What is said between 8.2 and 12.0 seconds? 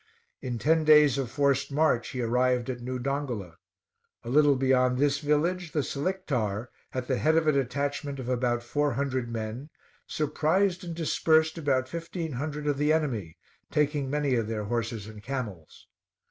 about four hundred men, surprised and dispersed about